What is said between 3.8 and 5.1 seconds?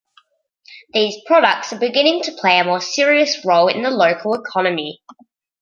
the local economy.